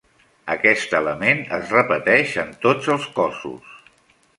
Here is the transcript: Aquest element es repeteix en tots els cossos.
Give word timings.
Aquest 0.53 0.95
element 1.01 1.45
es 1.59 1.75
repeteix 1.75 2.35
en 2.47 2.53
tots 2.67 2.95
els 2.97 3.11
cossos. 3.23 3.75